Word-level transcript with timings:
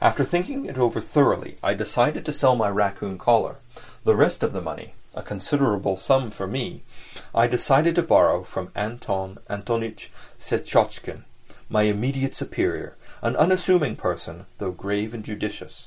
After 0.00 0.24
thinking 0.24 0.64
it 0.64 0.76
over 0.76 1.00
thoroughly 1.00 1.56
I 1.62 1.72
decided 1.72 2.26
to 2.26 2.32
sell 2.32 2.56
my 2.56 2.68
raccoon 2.68 3.16
collar. 3.16 3.58
The 4.02 4.16
rest 4.16 4.42
of 4.42 4.52
the 4.52 4.60
money—a 4.60 5.22
considerable 5.22 5.94
sum 5.94 6.32
for 6.32 6.48
me, 6.48 6.82
I 7.32 7.46
decided 7.46 7.94
to 7.94 8.02
borrow 8.02 8.42
from 8.42 8.72
Anton 8.74 9.38
Antonitch 9.48 10.10
Syetotchkin, 10.36 11.22
my 11.68 11.82
immediate 11.82 12.34
superior, 12.34 12.96
an 13.22 13.36
unassuming 13.36 13.94
person, 13.94 14.46
though 14.58 14.72
grave 14.72 15.14
and 15.14 15.22
judicious. 15.24 15.86